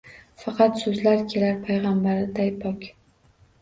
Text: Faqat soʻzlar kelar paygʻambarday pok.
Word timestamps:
Faqat 0.43 0.79
soʻzlar 0.85 1.23
kelar 1.35 1.63
paygʻambarday 1.69 2.53
pok. 2.67 2.93